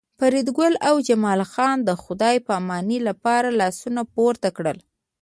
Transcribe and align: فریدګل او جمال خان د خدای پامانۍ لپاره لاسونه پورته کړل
فریدګل 0.19 0.73
او 0.87 0.95
جمال 1.07 1.41
خان 1.51 1.77
د 1.83 1.89
خدای 2.03 2.35
پامانۍ 2.47 2.99
لپاره 3.07 3.49
لاسونه 3.59 4.01
پورته 4.13 4.49
کړل 4.57 4.77